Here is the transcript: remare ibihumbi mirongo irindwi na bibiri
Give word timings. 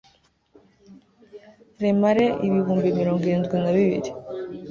remare 1.81 2.25
ibihumbi 2.47 2.87
mirongo 2.99 3.21
irindwi 3.25 3.55
na 3.63 3.71
bibiri 3.75 4.11